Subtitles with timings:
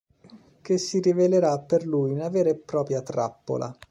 [0.63, 3.71] Che si rivelerà per lui una vera e propria trappola.